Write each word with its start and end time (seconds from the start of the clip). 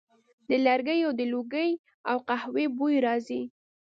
د 0.49 0.51
لرګیو 0.65 1.09
د 1.19 1.21
لوګي 1.33 1.69
او 2.09 2.17
قهوې 2.27 2.65
بوی 2.77 2.95
راځي 3.05 3.41